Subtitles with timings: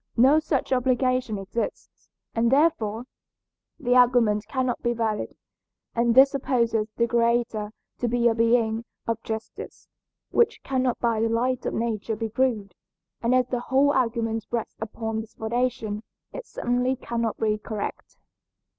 [0.17, 3.03] No such obligation exists, and therefore
[3.79, 5.37] the argument cannot be valid.
[5.93, 9.87] And this supposes the Creator to be a being of justice,
[10.31, 12.73] which cannot by the light of nature be proved,
[13.21, 16.01] and as the whole argument rests upon this foundation
[16.33, 18.17] it certainly cannot be correct.